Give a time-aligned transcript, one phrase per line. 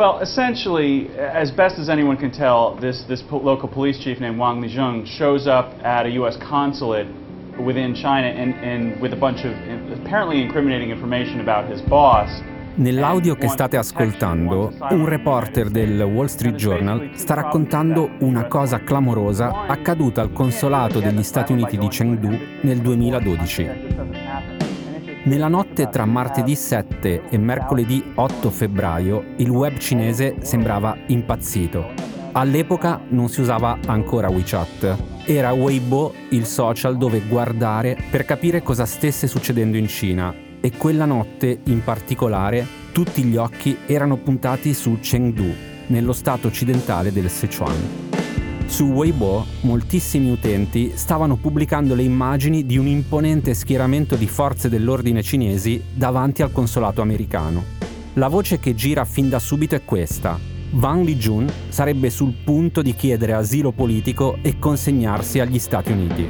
[0.00, 4.38] Well, essentially, as best as anyone can tell, this, this po- local police chief named
[4.38, 6.38] Wang Lijung shows up at a U.S.
[6.38, 7.06] consulate
[7.58, 9.52] within China and, and with a bunch of
[10.00, 12.30] apparently incriminating information about his boss.
[12.76, 19.66] Nell'audio che state ascoltando, un reporter del Wall Street Journal sta raccontando una cosa clamorosa
[19.66, 24.29] accaduta al consolato degli Stati Uniti di Chengdu nel 2012.
[25.22, 31.92] Nella notte tra martedì 7 e mercoledì 8 febbraio il web cinese sembrava impazzito.
[32.32, 34.96] All'epoca non si usava ancora WeChat.
[35.26, 41.04] Era Weibo il social dove guardare per capire cosa stesse succedendo in Cina e quella
[41.04, 45.52] notte in particolare tutti gli occhi erano puntati su Chengdu,
[45.88, 48.09] nello stato occidentale del Sichuan.
[48.70, 55.22] Su Weibo moltissimi utenti stavano pubblicando le immagini di un imponente schieramento di forze dell'ordine
[55.22, 57.64] cinesi davanti al consolato americano.
[58.14, 60.38] La voce che gira fin da subito è questa.
[60.70, 66.28] Wang Lijun sarebbe sul punto di chiedere asilo politico e consegnarsi agli Stati Uniti.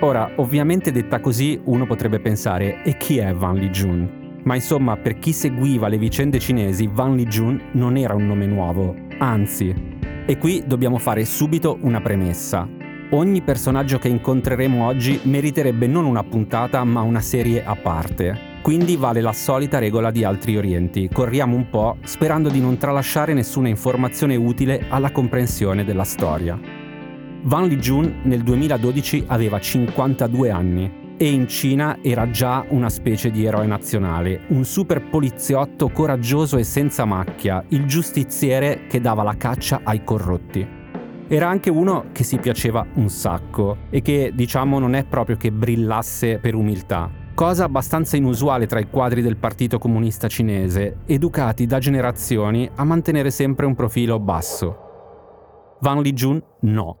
[0.00, 4.18] Ora, ovviamente detta così, uno potrebbe pensare, e chi è Wang Lijun?
[4.44, 8.94] Ma insomma, per chi seguiva le vicende cinesi, Wang Lijun non era un nome nuovo,
[9.18, 9.89] anzi,
[10.26, 12.68] e qui dobbiamo fare subito una premessa.
[13.12, 18.48] Ogni personaggio che incontreremo oggi meriterebbe non una puntata ma una serie a parte.
[18.62, 21.08] Quindi vale la solita regola di altri orienti.
[21.12, 26.58] Corriamo un po' sperando di non tralasciare nessuna informazione utile alla comprensione della storia.
[27.42, 33.44] Van Lijun nel 2012 aveva 52 anni e in Cina era già una specie di
[33.44, 39.82] eroe nazionale, un super poliziotto coraggioso e senza macchia, il giustiziere che dava la caccia
[39.84, 40.66] ai corrotti.
[41.28, 45.52] Era anche uno che si piaceva un sacco e che, diciamo, non è proprio che
[45.52, 47.10] brillasse per umiltà.
[47.34, 53.30] Cosa abbastanza inusuale tra i quadri del Partito Comunista Cinese, educati da generazioni a mantenere
[53.30, 55.76] sempre un profilo basso.
[55.80, 56.96] Van Lijun no.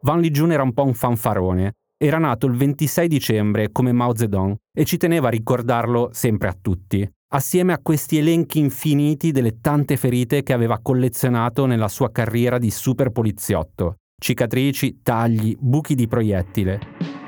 [0.00, 4.56] Van Lijun era un po' un fanfarone, era nato il 26 dicembre come Mao Zedong
[4.74, 9.98] e ci teneva a ricordarlo sempre a tutti, assieme a questi elenchi infiniti delle tante
[9.98, 13.96] ferite che aveva collezionato nella sua carriera di super poliziotto.
[14.18, 16.80] Cicatrici, tagli, buchi di proiettile.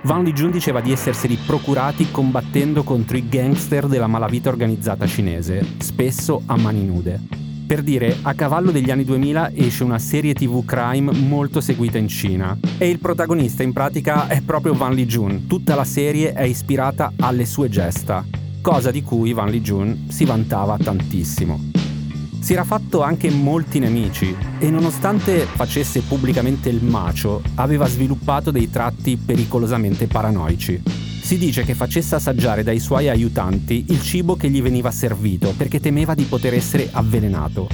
[0.04, 6.42] Van Lijun diceva di esserseli procurati combattendo contro i gangster della malavita organizzata cinese, spesso
[6.46, 7.51] a mani nude.
[7.72, 12.06] Per dire, a cavallo degli anni 2000 esce una serie TV crime molto seguita in
[12.06, 15.46] Cina e il protagonista in pratica è proprio Van Li Jun.
[15.46, 18.26] Tutta la serie è ispirata alle sue gesta,
[18.60, 21.70] cosa di cui Van Li Jun si vantava tantissimo.
[22.40, 28.68] Si era fatto anche molti nemici e nonostante facesse pubblicamente il macio, aveva sviluppato dei
[28.68, 31.01] tratti pericolosamente paranoici.
[31.22, 35.78] Si dice che facesse assaggiare dai suoi aiutanti il cibo che gli veniva servito perché
[35.78, 37.68] temeva di poter essere avvelenato.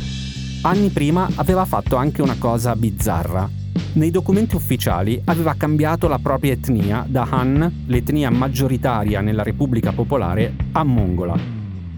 [0.63, 3.49] Anni prima aveva fatto anche una cosa bizzarra.
[3.95, 10.55] Nei documenti ufficiali aveva cambiato la propria etnia da Han, l'etnia maggioritaria nella Repubblica Popolare,
[10.73, 11.37] a Mongola.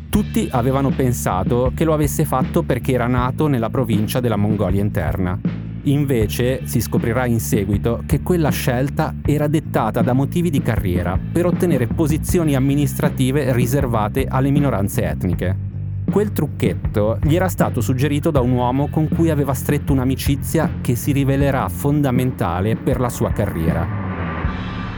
[0.09, 5.39] Tutti avevano pensato che lo avesse fatto perché era nato nella provincia della Mongolia interna.
[5.85, 11.47] Invece si scoprirà in seguito che quella scelta era dettata da motivi di carriera per
[11.47, 15.69] ottenere posizioni amministrative riservate alle minoranze etniche.
[16.11, 20.97] Quel trucchetto gli era stato suggerito da un uomo con cui aveva stretto un'amicizia che
[20.97, 24.09] si rivelerà fondamentale per la sua carriera.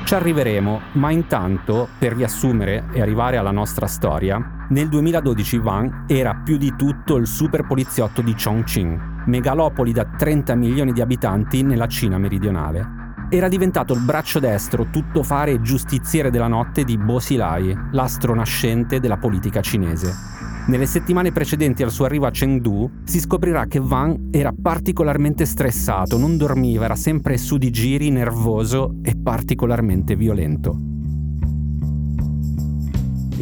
[0.05, 6.35] Ci arriveremo, ma intanto, per riassumere e arrivare alla nostra storia, nel 2012 Wang era
[6.35, 11.87] più di tutto il super poliziotto di Chongqing, megalopoli da 30 milioni di abitanti nella
[11.87, 13.01] Cina meridionale.
[13.29, 19.01] Era diventato il braccio destro, tuttofare e giustiziere della notte di Bo Xilai, l'astro nascente
[19.01, 20.13] della politica cinese.
[20.67, 26.19] Nelle settimane precedenti al suo arrivo a Chengdu si scoprirà che Wang era particolarmente stressato,
[26.19, 30.79] non dormiva, era sempre su di giri, nervoso e particolarmente violento.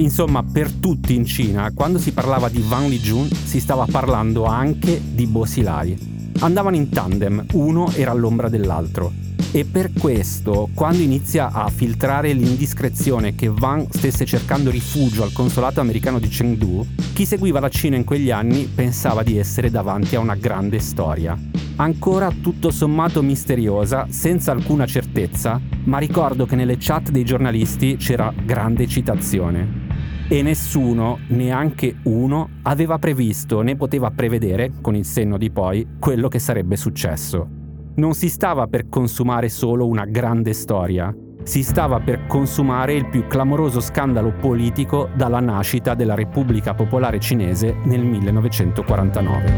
[0.01, 4.99] Insomma, per tutti in Cina, quando si parlava di Wang Lijun, si stava parlando anche
[5.05, 6.33] di Bo Xilai.
[6.39, 9.13] Andavano in tandem, uno era all'ombra dell'altro.
[9.53, 15.81] E per questo, quando inizia a filtrare l'indiscrezione che Wang stesse cercando rifugio al consolato
[15.81, 20.21] americano di Chengdu, chi seguiva la Cina in quegli anni pensava di essere davanti a
[20.21, 21.39] una grande storia.
[21.77, 28.33] Ancora tutto sommato misteriosa, senza alcuna certezza, ma ricordo che nelle chat dei giornalisti c'era
[28.45, 29.90] grande citazione.
[30.33, 36.29] E nessuno, neanche uno, aveva previsto né poteva prevedere, con il senno di poi, quello
[36.29, 37.49] che sarebbe successo.
[37.97, 41.13] Non si stava per consumare solo una grande storia,
[41.43, 47.77] Si stava per consumare il più clamoroso scandalo politico dalla nascita della Repubblica Popolare Cinese
[47.85, 49.53] nel 1949.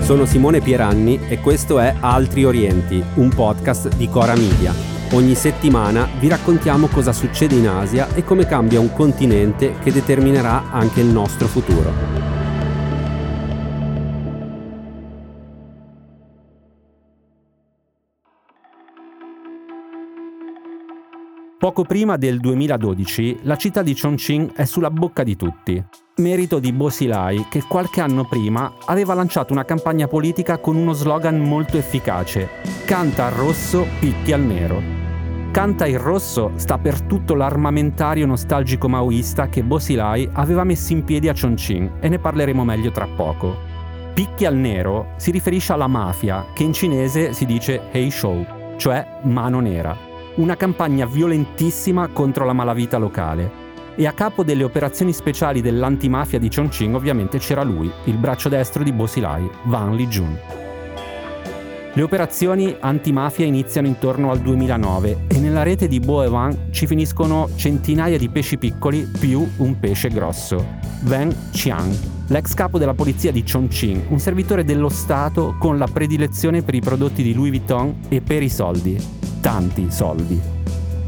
[0.00, 4.83] Sono Simone Pieranni e questo è Altri Orienti, un podcast di Cora Media.
[5.14, 10.72] Ogni settimana vi raccontiamo cosa succede in Asia e come cambia un continente che determinerà
[10.72, 11.92] anche il nostro futuro.
[21.60, 25.82] Poco prima del 2012 la città di Chongqing è sulla bocca di tutti.
[26.16, 30.92] Merito di Bo Xilai che qualche anno prima aveva lanciato una campagna politica con uno
[30.92, 32.48] slogan molto efficace:
[32.84, 35.03] Canta al rosso, picchi al nero.
[35.54, 41.04] Canta il rosso sta per tutto l'armamentario nostalgico maoista che Bo Xilai aveva messo in
[41.04, 43.56] piedi a Chongqing e ne parleremo meglio tra poco.
[44.14, 48.44] Picchi al nero si riferisce alla mafia, che in cinese si dice Hei Shou,
[48.78, 49.96] cioè mano nera
[50.34, 53.62] una campagna violentissima contro la malavita locale.
[53.94, 58.82] E a capo delle operazioni speciali dell'antimafia di Chongqing ovviamente c'era lui, il braccio destro
[58.82, 60.63] di Bosilai, Wang Lijun.
[61.94, 67.48] Le operazioni antimafia iniziano intorno al 2009 e nella rete di Bo Wang ci finiscono
[67.54, 70.66] centinaia di pesci piccoli più un pesce grosso.
[71.06, 71.94] Wang Qiang,
[72.26, 76.80] l'ex capo della polizia di Chongqing, un servitore dello Stato con la predilezione per i
[76.80, 80.40] prodotti di Louis Vuitton e per i soldi tanti soldi.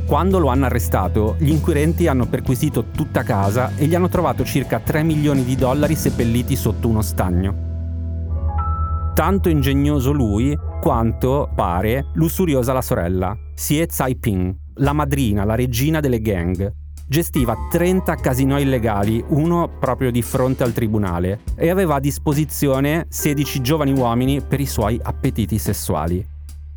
[0.05, 4.79] Quando lo hanno arrestato, gli inquirenti hanno perquisito tutta casa e gli hanno trovato circa
[4.79, 7.65] 3 milioni di dollari seppelliti sotto uno stagno.
[9.15, 13.87] Tanto ingegnoso lui quanto, pare, lussuriosa la sorella, Xie
[14.19, 16.73] Ping, la madrina, la regina delle gang.
[17.09, 23.61] Gestiva 30 casinò illegali, uno proprio di fronte al tribunale, e aveva a disposizione 16
[23.61, 26.27] giovani uomini per i suoi appetiti sessuali.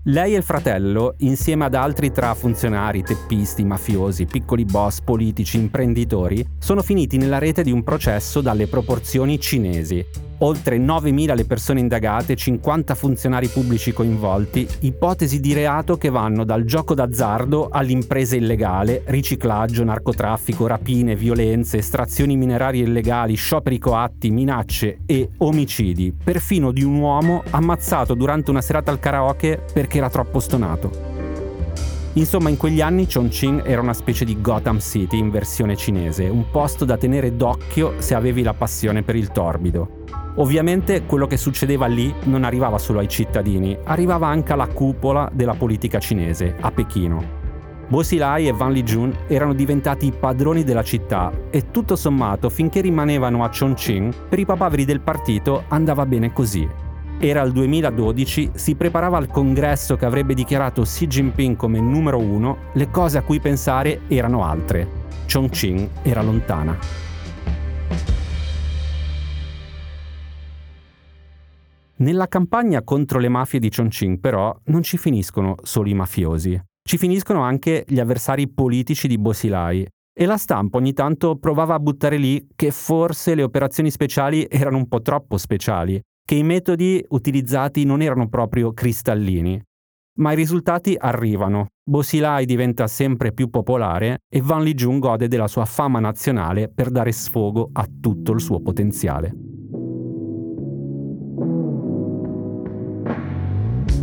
[0.04, 6.46] Lei e il fratello, insieme ad altri tra funzionari, teppisti, mafiosi, piccoli boss, politici, imprenditori,
[6.58, 10.06] sono finiti nella rete di un processo dalle proporzioni cinesi.
[10.42, 16.64] Oltre 9.000 le persone indagate, 50 funzionari pubblici coinvolti, ipotesi di reato che vanno dal
[16.64, 25.30] gioco d'azzardo all'impresa illegale, riciclaggio, narcotraffico, rapine, violenze, estrazioni minerarie illegali, scioperi coatti, minacce e
[25.40, 31.18] omicidi, perfino di un uomo ammazzato durante una serata al karaoke perché era troppo stonato.
[32.14, 36.50] Insomma, in quegli anni Chongqing era una specie di Gotham City in versione cinese, un
[36.50, 39.99] posto da tenere d'occhio se avevi la passione per il torbido.
[40.36, 45.54] Ovviamente quello che succedeva lì non arrivava solo ai cittadini, arrivava anche alla cupola della
[45.54, 47.38] politica cinese, a Pechino.
[47.90, 52.82] Bo Xilai e Wang Lijun erano diventati i padroni della città e tutto sommato finché
[52.82, 56.68] rimanevano a Chongqing, per i papaveri del partito andava bene così.
[57.18, 62.58] Era il 2012, si preparava al congresso che avrebbe dichiarato Xi Jinping come numero uno,
[62.74, 64.88] le cose a cui pensare erano altre.
[65.28, 67.09] Chongqing era lontana.
[72.00, 76.98] Nella campagna contro le mafie di Chongqing però non ci finiscono solo i mafiosi, ci
[76.98, 79.86] finiscono anche gli avversari politici di Bosilai
[80.18, 84.78] e la stampa ogni tanto provava a buttare lì che forse le operazioni speciali erano
[84.78, 89.62] un po' troppo speciali, che i metodi utilizzati non erano proprio cristallini.
[90.20, 95.66] Ma i risultati arrivano, Bosilai diventa sempre più popolare e Van Lijun gode della sua
[95.66, 99.49] fama nazionale per dare sfogo a tutto il suo potenziale.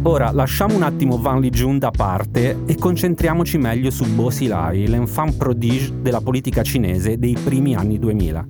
[0.06, 5.36] Ora lasciamo un attimo Van Lijun da parte e concentriamoci meglio su Bo Xilai, l'enfant
[5.36, 8.46] prodige della politica cinese dei primi anni 2000.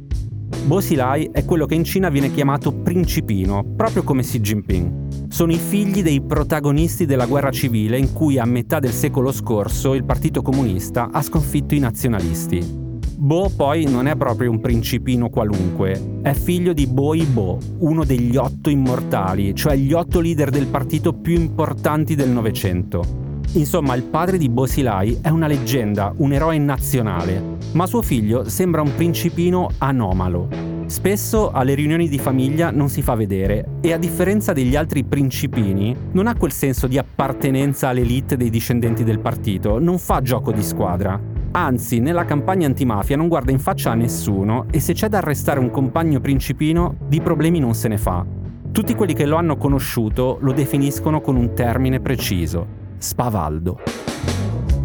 [0.67, 5.29] Bo Xilai è quello che in Cina viene chiamato principino, proprio come Xi Jinping.
[5.29, 9.95] Sono i figli dei protagonisti della guerra civile in cui a metà del secolo scorso
[9.95, 12.86] il Partito Comunista ha sconfitto i nazionalisti.
[13.19, 18.69] Bo poi non è proprio un principino qualunque, è figlio di Bo, uno degli otto
[18.69, 23.41] immortali, cioè gli otto leader del partito più importanti del Novecento.
[23.55, 28.51] Insomma, il padre di Bo Xilai è una leggenda, un eroe nazionale, ma suo figlio
[28.51, 30.49] sembra un principino anomalo.
[30.85, 35.97] Spesso alle riunioni di famiglia non si fa vedere e a differenza degli altri principini
[36.13, 40.63] non ha quel senso di appartenenza all'elite dei discendenti del partito, non fa gioco di
[40.63, 41.36] squadra.
[41.57, 45.59] Anzi, nella campagna antimafia non guarda in faccia a nessuno e se c'è da arrestare
[45.59, 48.27] un compagno principino, di problemi non se ne fa.
[48.71, 52.67] Tutti quelli che lo hanno conosciuto lo definiscono con un termine preciso,
[52.99, 53.79] spavaldo.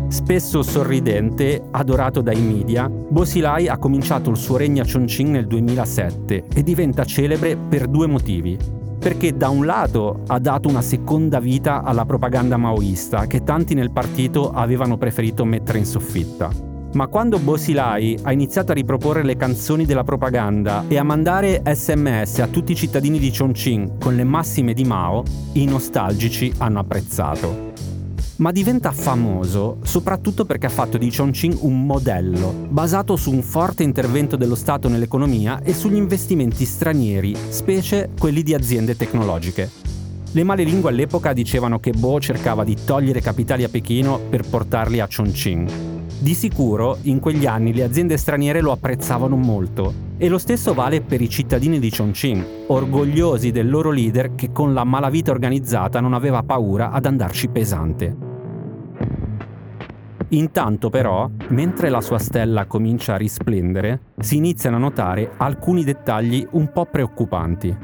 [0.07, 6.45] Spesso sorridente, adorato dai media, Bosilai ha cominciato il suo regno a Chongqing nel 2007
[6.53, 8.80] e diventa celebre per due motivi.
[9.01, 13.91] Perché da un lato ha dato una seconda vita alla propaganda maoista che tanti nel
[13.91, 16.51] partito avevano preferito mettere in soffitta.
[16.93, 22.39] Ma quando Bosilai ha iniziato a riproporre le canzoni della propaganda e a mandare sms
[22.39, 27.71] a tutti i cittadini di Chongqing con le massime di Mao, i nostalgici hanno apprezzato
[28.41, 33.83] ma diventa famoso soprattutto perché ha fatto di Chongqing un modello, basato su un forte
[33.83, 39.69] intervento dello Stato nell'economia e sugli investimenti stranieri, specie quelli di aziende tecnologiche.
[40.31, 44.99] Le male lingue all'epoca dicevano che Bo cercava di togliere capitali a Pechino per portarli
[44.99, 45.71] a Chongqing.
[46.17, 51.01] Di sicuro, in quegli anni le aziende straniere lo apprezzavano molto e lo stesso vale
[51.01, 56.13] per i cittadini di Chongqing, orgogliosi del loro leader che con la malavita organizzata non
[56.13, 58.29] aveva paura ad andarci pesante.
[60.33, 66.47] Intanto però, mentre la sua stella comincia a risplendere, si iniziano a notare alcuni dettagli
[66.51, 67.75] un po' preoccupanti.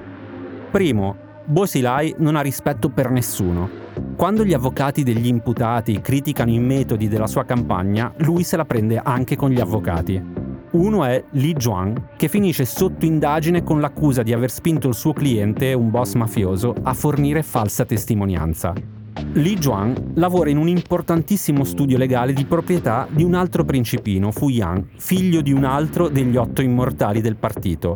[0.71, 3.69] Primo, Bosilai non ha rispetto per nessuno.
[4.15, 8.97] Quando gli avvocati degli imputati criticano i metodi della sua campagna, lui se la prende
[8.97, 10.21] anche con gli avvocati.
[10.71, 15.11] Uno è Li Zhuang, che finisce sotto indagine con l'accusa di aver spinto il suo
[15.11, 18.96] cliente, un boss mafioso, a fornire falsa testimonianza.
[19.33, 24.49] Li Zhuang lavora in un importantissimo studio legale di proprietà di un altro principino, Fu
[24.49, 27.95] Yang, figlio di un altro degli otto immortali del partito.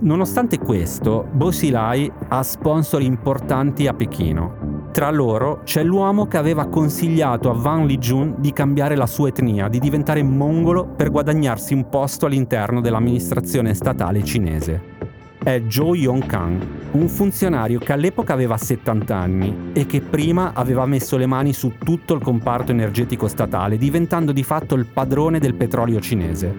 [0.00, 4.88] Nonostante questo, Bo Xilai ha sponsor importanti a Pechino.
[4.92, 9.68] Tra loro c'è l'uomo che aveva consigliato a Wang Lijun di cambiare la sua etnia,
[9.68, 14.91] di diventare mongolo per guadagnarsi un posto all'interno dell'amministrazione statale cinese
[15.42, 21.16] è Zhou Yongkang, un funzionario che all'epoca aveva 70 anni e che prima aveva messo
[21.16, 26.00] le mani su tutto il comparto energetico statale, diventando di fatto il padrone del petrolio
[26.00, 26.54] cinese.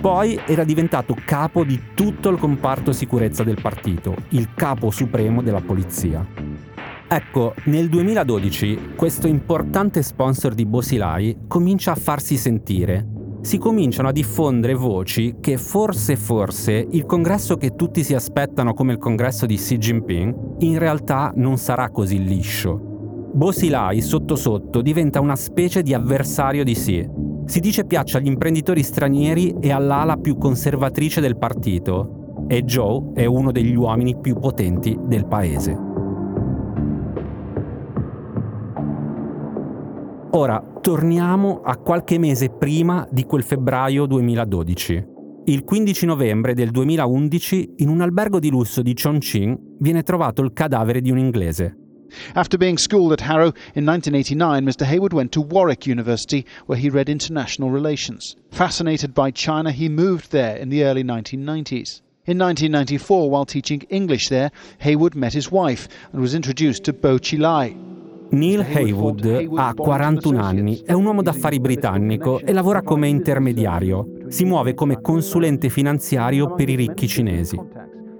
[0.00, 5.60] Poi era diventato capo di tutto il comparto sicurezza del partito, il capo supremo della
[5.60, 6.24] polizia.
[7.08, 14.12] Ecco, nel 2012 questo importante sponsor di Bosilai comincia a farsi sentire si cominciano a
[14.12, 19.56] diffondere voci che forse forse il congresso che tutti si aspettano come il congresso di
[19.56, 22.76] Xi Jinping in realtà non sarà così liscio.
[23.32, 27.08] Bo Xilai sotto sotto diventa una specie di avversario di Xi.
[27.44, 33.24] Si dice piaccia agli imprenditori stranieri e all'ala più conservatrice del partito e Joe è
[33.26, 35.87] uno degli uomini più potenti del paese.
[40.32, 45.06] Ora, torniamo a qualche mese prima di quel febbraio 2012.
[45.46, 50.52] Il 15 novembre del 2011, in un albergo di lusso di Chongqing, viene trovato il
[50.52, 51.76] cadavere di un inglese.
[52.34, 54.84] After being schooled at Harrow in 1989, Mr.
[54.86, 58.36] Haywood went to Warwick University where he read international relations.
[58.50, 62.02] Fascinated by China, he moved there in the early 1990s.
[62.26, 67.18] In 1994, while teaching English there, Haywood met his wife and was introduced to Bo
[67.18, 67.74] Chilai,
[68.30, 74.10] Neil Haywood ha 41 anni, è un uomo d'affari britannico e lavora come intermediario.
[74.28, 77.58] Si muove come consulente finanziario per i ricchi cinesi.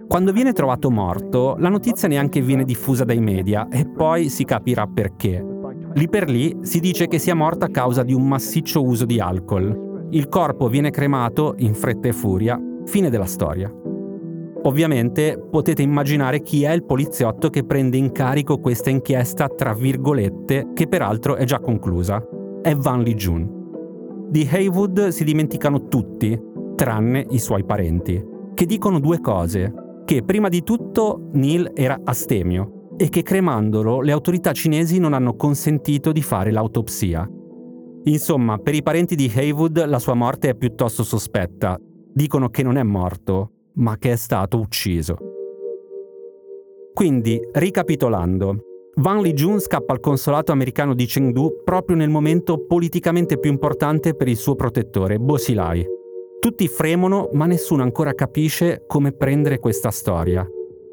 [0.08, 4.86] Quando viene trovato morto, la notizia neanche viene diffusa dai media e poi si capirà
[4.86, 5.44] perché.
[5.92, 9.20] Lì per lì si dice che sia morto a causa di un massiccio uso di
[9.20, 10.06] alcol.
[10.10, 12.58] Il corpo viene cremato in fretta e furia.
[12.86, 13.70] Fine della storia.
[14.68, 20.72] Ovviamente potete immaginare chi è il poliziotto che prende in carico questa inchiesta, tra virgolette,
[20.74, 22.22] che peraltro è già conclusa.
[22.60, 24.26] È Van Lee Jun.
[24.28, 26.38] Di Haywood si dimenticano tutti,
[26.74, 28.22] tranne i suoi parenti,
[28.52, 29.72] che dicono due cose.
[30.04, 35.34] Che prima di tutto Neil era astemio e che cremandolo le autorità cinesi non hanno
[35.34, 37.26] consentito di fare l'autopsia.
[38.04, 41.80] Insomma, per i parenti di Haywood la sua morte è piuttosto sospetta.
[42.12, 45.16] Dicono che non è morto, ma che è stato ucciso.
[46.94, 48.56] Quindi, ricapitolando,
[48.96, 54.26] Wang Lijun scappa al consolato americano di Chengdu proprio nel momento politicamente più importante per
[54.26, 55.86] il suo protettore, Bo Xilai.
[56.40, 60.44] Tutti fremono, ma nessuno ancora capisce come prendere questa storia.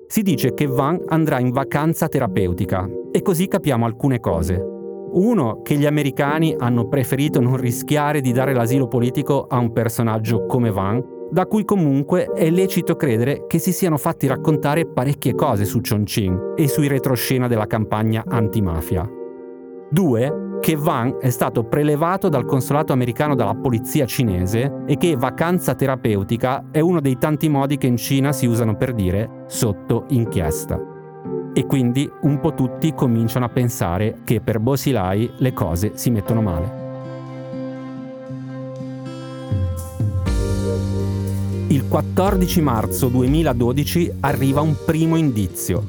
[0.08, 4.64] Si dice che Wang andrà in vacanza terapeutica e così capiamo alcune cose.
[5.14, 10.46] Uno, che gli americani hanno preferito non rischiare di dare l'asilo politico a un personaggio
[10.46, 15.66] come Wang da cui comunque è lecito credere che si siano fatti raccontare parecchie cose
[15.66, 19.06] su Chongqing e sui retroscena della campagna antimafia.
[19.90, 20.60] 2.
[20.62, 26.68] Che Wang è stato prelevato dal consolato americano dalla polizia cinese e che vacanza terapeutica
[26.72, 30.80] è uno dei tanti modi che in Cina si usano per dire sotto inchiesta.
[31.54, 36.42] E quindi un po' tutti cominciano a pensare che per Bosilai le cose si mettono
[36.42, 36.85] male.
[41.76, 45.84] il 14 marzo 2012 arriva un primo indizio.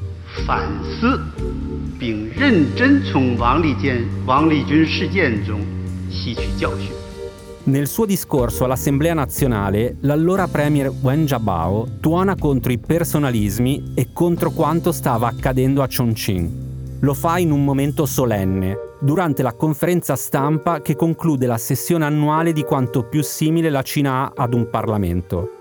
[7.63, 14.51] Nel suo discorso all'Assemblea nazionale, l'allora premier Wen Jiabao tuona contro i personalismi e contro
[14.51, 16.65] quanto stava accadendo a Chongqing.
[17.01, 22.53] Lo fa in un momento solenne, durante la conferenza stampa che conclude la sessione annuale
[22.53, 25.56] di quanto più simile la Cina ha ad un Parlamento.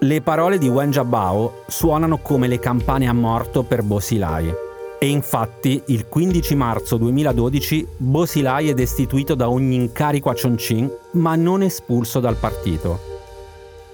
[0.00, 4.54] Le parole di Wen Jiabao suonano come le campane a morto per Bo Xilai.
[4.96, 10.98] E infatti, il 15 marzo 2012, Bo Xilai è destituito da ogni incarico a Chongqing,
[11.12, 13.00] ma non espulso dal partito.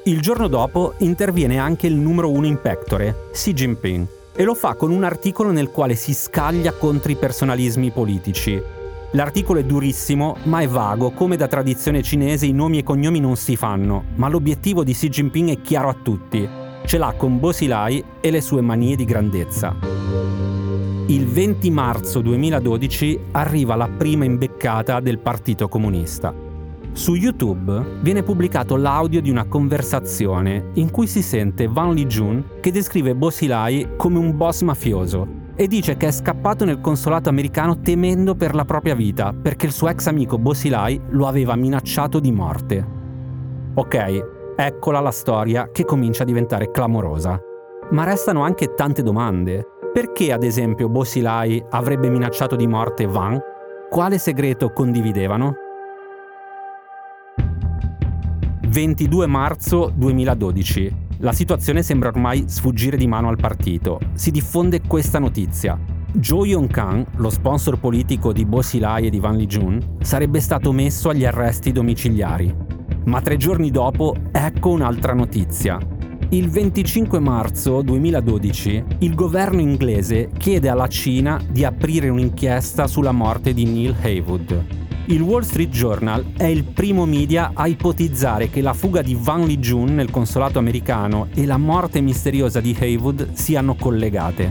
[0.02, 4.74] Il giorno dopo interviene anche il numero uno in pectore, Xi Jinping, e lo fa
[4.74, 8.62] con un articolo nel quale si scaglia contro i personalismi politici.
[9.14, 13.36] L'articolo è durissimo, ma è vago, come da tradizione cinese i nomi e cognomi non
[13.36, 16.48] si fanno, ma l'obiettivo di Xi Jinping è chiaro a tutti.
[16.84, 19.76] Ce l'ha con Bo Xilai e le sue manie di grandezza.
[21.06, 26.34] Il 20 marzo 2012 arriva la prima imbeccata del Partito Comunista.
[26.90, 32.72] Su YouTube viene pubblicato l'audio di una conversazione in cui si sente Van Lijun che
[32.72, 37.80] descrive Bo Xilai come un boss mafioso e dice che è scappato nel consolato americano
[37.80, 42.18] temendo per la propria vita perché il suo ex amico Bo Xilai lo aveva minacciato
[42.20, 42.86] di morte.
[43.74, 47.40] Ok, eccola la storia che comincia a diventare clamorosa.
[47.90, 49.66] Ma restano anche tante domande.
[49.92, 53.40] Perché ad esempio Bo Xilai avrebbe minacciato di morte Van?
[53.88, 55.54] Quale segreto condividevano?
[58.66, 61.03] 22 marzo 2012.
[61.24, 63.98] La situazione sembra ormai sfuggire di mano al partito.
[64.12, 65.80] Si diffonde questa notizia.
[66.20, 71.08] Zhou Yongkang, lo sponsor politico di Bo Xilai e di Van Lijun, sarebbe stato messo
[71.08, 72.54] agli arresti domiciliari.
[73.06, 75.78] Ma tre giorni dopo, ecco un'altra notizia.
[76.28, 83.54] Il 25 marzo 2012 il governo inglese chiede alla Cina di aprire un'inchiesta sulla morte
[83.54, 84.83] di Neil Haywood.
[85.06, 89.44] Il Wall Street Journal è il primo media a ipotizzare che la fuga di Van
[89.44, 94.50] Lijun nel consolato americano e la morte misteriosa di Haywood siano collegate.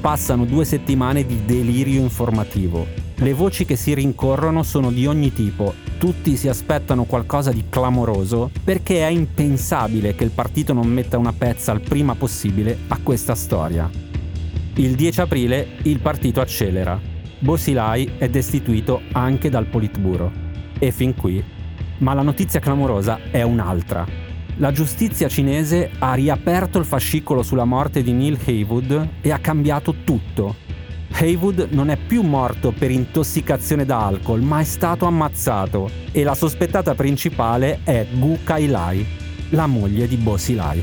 [0.00, 2.84] Passano due settimane di delirio informativo.
[3.14, 8.50] Le voci che si rincorrono sono di ogni tipo, tutti si aspettano qualcosa di clamoroso
[8.64, 13.36] perché è impensabile che il partito non metta una pezza al prima possibile a questa
[13.36, 13.88] storia.
[14.74, 17.14] Il 10 aprile il partito accelera.
[17.38, 20.32] Bo Xilai è destituito anche dal Politburo.
[20.78, 21.42] E fin qui.
[21.98, 24.06] Ma la notizia clamorosa è un'altra.
[24.56, 29.96] La giustizia cinese ha riaperto il fascicolo sulla morte di Neil Haywood e ha cambiato
[30.02, 30.56] tutto.
[31.12, 36.34] Haywood non è più morto per intossicazione da alcol, ma è stato ammazzato e la
[36.34, 39.06] sospettata principale è Gu Kailai,
[39.50, 40.82] la moglie di Bo Xilai.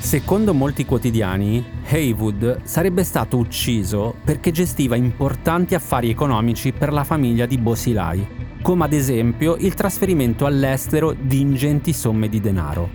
[0.00, 7.44] Secondo molti quotidiani, Haywood sarebbe stato ucciso perché gestiva importanti affari economici per la famiglia
[7.44, 8.26] di Bo Xilai,
[8.62, 12.88] come ad esempio il trasferimento all'estero di ingenti somme di denaro.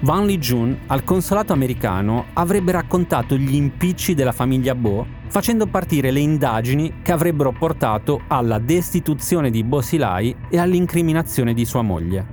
[0.00, 6.20] Van Lijun al consolato americano avrebbe raccontato gli impicci della famiglia Bo facendo partire le
[6.20, 12.31] indagini che avrebbero portato alla destituzione di Bo Xilai e all'incriminazione di sua moglie.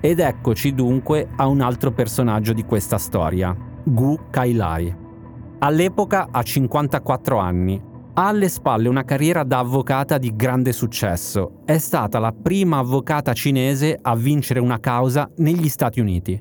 [0.00, 4.96] Ed eccoci dunque a un altro personaggio di questa storia, Gu Kailai.
[5.58, 7.82] All'epoca ha 54 anni,
[8.14, 13.32] ha alle spalle una carriera da avvocata di grande successo, è stata la prima avvocata
[13.32, 16.40] cinese a vincere una causa negli Stati Uniti.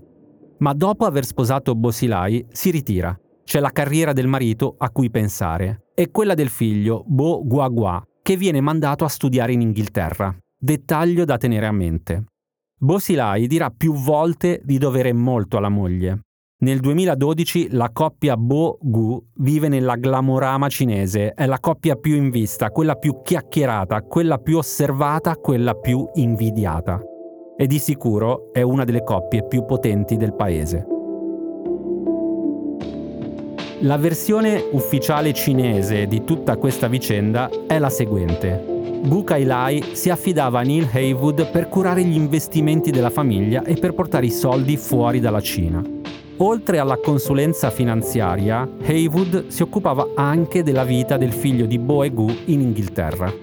[0.60, 3.18] Ma dopo aver sposato Bo Xilai si ritira.
[3.44, 8.36] C'è la carriera del marito a cui pensare e quella del figlio Bo Guagua, che
[8.36, 10.36] viene mandato a studiare in Inghilterra.
[10.60, 12.26] Dettaglio da tenere a mente.
[12.80, 16.20] Bo Xilai dirà più volte di dovere molto alla moglie.
[16.60, 22.70] Nel 2012 la coppia Bo-Gu vive nella glamorama cinese, è la coppia più in vista,
[22.70, 27.02] quella più chiacchierata, quella più osservata, quella più invidiata.
[27.58, 30.86] E di sicuro è una delle coppie più potenti del paese.
[33.80, 38.77] La versione ufficiale cinese di tutta questa vicenda è la seguente.
[39.08, 43.94] Gu Kailai si affidava a Neil Haywood per curare gli investimenti della famiglia e per
[43.94, 45.82] portare i soldi fuori dalla Cina.
[46.40, 52.10] Oltre alla consulenza finanziaria, Haywood si occupava anche della vita del figlio di Bo e
[52.10, 53.34] Gu in Inghilterra.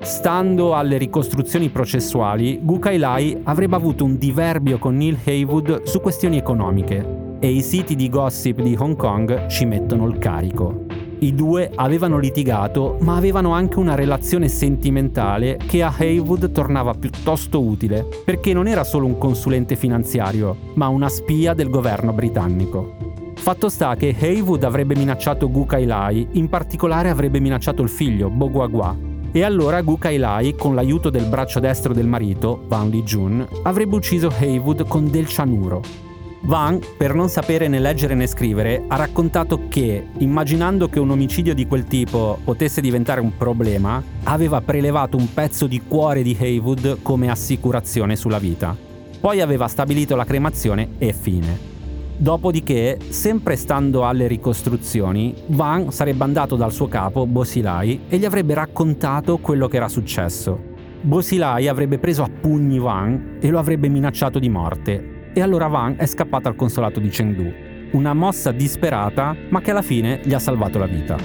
[0.00, 6.36] Stando alle ricostruzioni processuali, Gu Kailai avrebbe avuto un diverbio con Neil Haywood su questioni
[6.36, 10.91] economiche e i siti di gossip di Hong Kong ci mettono il carico.
[11.22, 17.62] I due avevano litigato, ma avevano anche una relazione sentimentale che a Haywood tornava piuttosto
[17.62, 22.96] utile, perché non era solo un consulente finanziario, ma una spia del governo britannico.
[23.36, 28.50] Fatto sta che Haywood avrebbe minacciato Gu Kailai, in particolare avrebbe minacciato il figlio, Bo
[28.50, 28.96] Guagua.
[29.30, 33.94] E allora Gu Kailai, con l'aiuto del braccio destro del marito, Van Li Jun, avrebbe
[33.94, 36.10] ucciso Haywood con del cianuro.
[36.44, 41.54] Van, per non sapere né leggere né scrivere, ha raccontato che, immaginando che un omicidio
[41.54, 46.98] di quel tipo potesse diventare un problema, aveva prelevato un pezzo di cuore di Haywood
[47.00, 48.76] come assicurazione sulla vita.
[49.20, 51.70] Poi aveva stabilito la cremazione e fine.
[52.16, 58.54] Dopodiché, sempre stando alle ricostruzioni, Van sarebbe andato dal suo capo, Bosilai, e gli avrebbe
[58.54, 60.70] raccontato quello che era successo.
[61.02, 65.11] Bosilai avrebbe preso a pugni Van e lo avrebbe minacciato di morte.
[65.34, 67.50] E allora Van è scappato al consolato di Chengdu.
[67.92, 71.16] Una mossa disperata, ma che alla fine gli ha salvato la vita.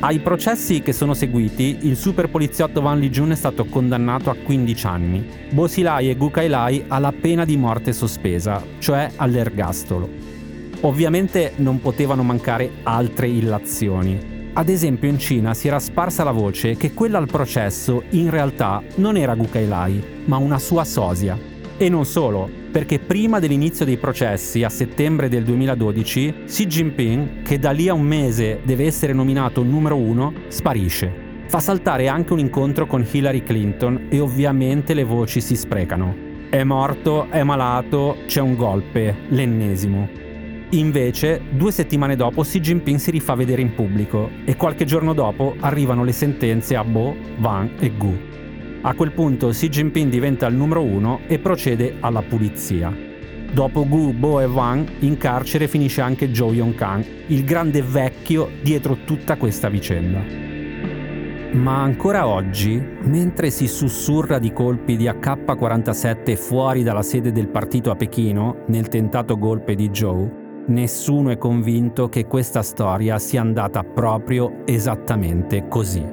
[0.00, 4.36] Ai processi che sono seguiti, il super poliziotto Van Li Jun è stato condannato a
[4.36, 10.06] 15 anni, Bosilai e Gukailai alla pena di morte sospesa, cioè all'ergastolo.
[10.80, 14.33] Ovviamente non potevano mancare altre illazioni.
[14.56, 18.80] Ad esempio in Cina si era sparsa la voce che quella al processo in realtà
[18.96, 21.36] non era Gukailai, ma una sua sosia.
[21.76, 27.58] E non solo, perché prima dell'inizio dei processi, a settembre del 2012, Xi Jinping, che
[27.58, 31.12] da lì a un mese deve essere nominato numero uno, sparisce.
[31.48, 36.14] Fa saltare anche un incontro con Hillary Clinton e ovviamente le voci si sprecano.
[36.48, 40.23] È morto, è malato, c'è un golpe, l'ennesimo.
[40.74, 45.54] Invece, due settimane dopo Xi Jinping si rifà vedere in pubblico e qualche giorno dopo
[45.60, 48.18] arrivano le sentenze a Bo, Wang e Gu.
[48.80, 52.92] A quel punto Xi Jinping diventa il numero uno e procede alla pulizia.
[53.52, 58.98] Dopo Gu, Bo e Wang, in carcere finisce anche Zhou Yongkang, il grande vecchio dietro
[59.04, 60.20] tutta questa vicenda.
[61.52, 67.92] Ma ancora oggi, mentre si sussurra di colpi di AK-47 fuori dalla sede del partito
[67.92, 73.82] a Pechino, nel tentato golpe di Zhou, nessuno è convinto che questa storia sia andata
[73.82, 76.04] proprio esattamente così.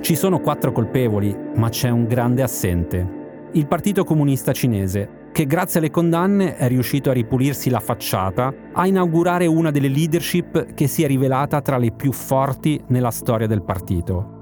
[0.00, 3.24] Ci sono quattro colpevoli, ma c'è un grande assente.
[3.52, 8.86] Il Partito Comunista Cinese, che grazie alle condanne è riuscito a ripulirsi la facciata, a
[8.86, 13.62] inaugurare una delle leadership che si è rivelata tra le più forti nella storia del
[13.62, 14.35] partito.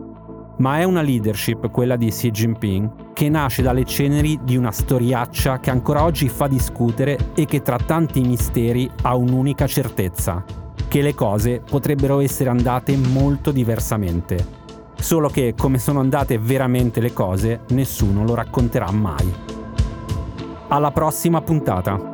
[0.56, 5.60] Ma è una leadership, quella di Xi Jinping, che nasce dalle ceneri di una storiaccia
[5.60, 10.44] che ancora oggi fa discutere e che tra tanti misteri ha un'unica certezza,
[10.88, 14.62] che le cose potrebbero essere andate molto diversamente
[15.04, 19.30] Solo che come sono andate veramente le cose, nessuno lo racconterà mai.
[20.68, 22.13] Alla prossima puntata.